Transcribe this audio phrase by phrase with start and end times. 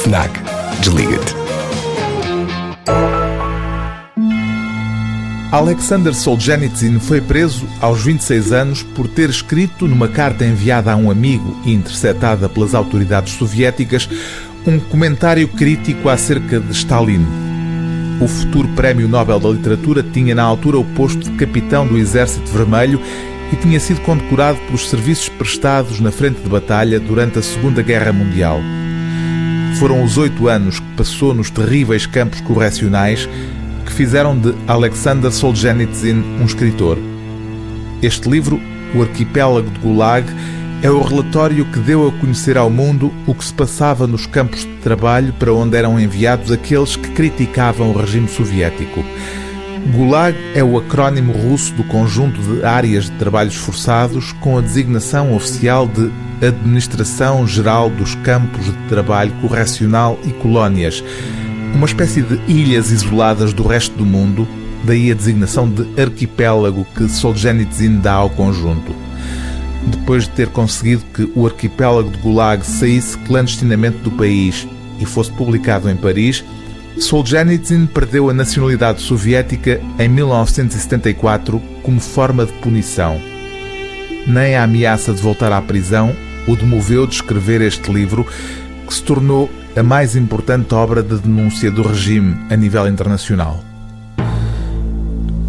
[0.00, 0.30] FNAC.
[0.80, 1.34] Desliga-te.
[5.52, 11.10] Alexander Solzhenitsyn foi preso aos 26 anos por ter escrito numa carta enviada a um
[11.10, 14.08] amigo e interceptada pelas autoridades soviéticas
[14.66, 17.26] um comentário crítico acerca de Stalin.
[18.22, 22.50] O futuro Prémio Nobel da Literatura tinha na altura o posto de capitão do Exército
[22.50, 22.98] Vermelho
[23.52, 28.12] e tinha sido condecorado pelos serviços prestados na frente de batalha durante a Segunda Guerra
[28.14, 28.60] Mundial.
[29.80, 33.26] Foram os oito anos que passou nos terríveis campos correcionais
[33.86, 36.98] que fizeram de Alexander Solzhenitsyn um escritor.
[38.02, 38.60] Este livro,
[38.94, 40.26] O Arquipélago de Gulag,
[40.82, 44.66] é o relatório que deu a conhecer ao mundo o que se passava nos campos
[44.66, 49.02] de trabalho para onde eram enviados aqueles que criticavam o regime soviético.
[49.88, 55.34] Gulag é o acrónimo russo do conjunto de áreas de trabalhos forçados com a designação
[55.34, 56.10] oficial de
[56.46, 61.02] Administração Geral dos Campos de Trabalho Correcional e Colónias
[61.74, 64.46] uma espécie de ilhas isoladas do resto do mundo,
[64.84, 68.94] daí a designação de arquipélago que Solzhenitsyn dá ao conjunto.
[69.86, 74.66] Depois de ter conseguido que o arquipélago de Gulag saísse clandestinamente do país
[74.98, 76.44] e fosse publicado em Paris,
[77.00, 83.20] Solzhenitsyn perdeu a nacionalidade soviética em 1974 como forma de punição.
[84.26, 86.14] Nem a ameaça de voltar à prisão
[86.46, 88.26] o demoveu de escrever este livro,
[88.86, 93.60] que se tornou a mais importante obra de denúncia do regime a nível internacional.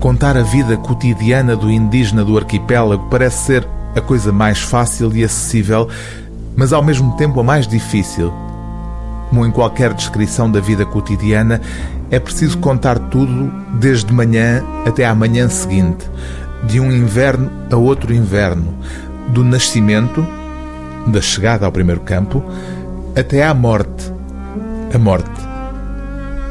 [0.00, 5.24] Contar a vida cotidiana do indígena do arquipélago parece ser a coisa mais fácil e
[5.24, 5.88] acessível,
[6.56, 8.32] mas ao mesmo tempo a mais difícil.
[9.28, 11.60] Como em qualquer descrição da vida cotidiana,
[12.10, 16.08] é preciso contar tudo desde manhã até à manhã seguinte,
[16.64, 18.74] de um inverno a outro inverno,
[19.28, 20.26] do nascimento,
[21.06, 22.42] da chegada ao primeiro campo,
[23.16, 24.12] até à morte,
[24.94, 25.30] a morte.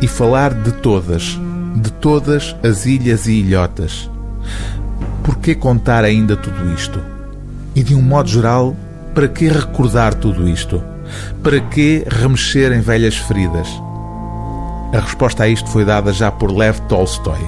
[0.01, 1.39] E falar de todas,
[1.75, 4.09] de todas as ilhas e ilhotas.
[5.23, 7.01] Por que contar ainda tudo isto?
[7.73, 8.75] E de um modo geral,
[9.13, 10.83] para que recordar tudo isto?
[11.43, 13.67] Para que remexer em velhas feridas?
[14.93, 17.47] A resposta a isto foi dada já por Lev Tolstói.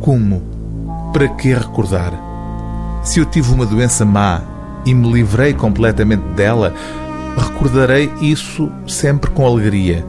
[0.00, 0.42] Como?
[1.12, 2.12] Para que recordar?
[3.02, 4.40] Se eu tive uma doença má
[4.84, 6.74] e me livrei completamente dela,
[7.38, 10.04] Recordarei isso sempre com alegria.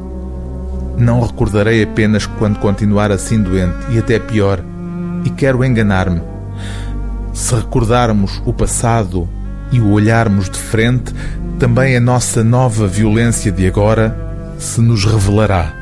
[0.97, 4.59] Não recordarei apenas quando continuar assim doente, e até pior,
[5.23, 6.21] e quero enganar-me.
[7.31, 9.29] Se recordarmos o passado
[9.71, 11.13] e o olharmos de frente,
[11.59, 14.17] também a nossa nova violência de agora
[14.57, 15.73] se nos revelará.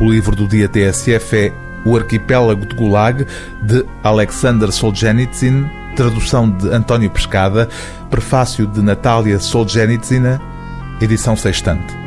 [0.00, 1.52] O livro do dia TSF é
[1.84, 3.26] O Arquipélago de Gulag,
[3.62, 5.64] de Alexander Solzhenitsyn,
[5.96, 7.68] tradução de António Pescada,
[8.10, 10.38] prefácio de Natália Solzhenitsyn,
[11.00, 12.01] edição sextante.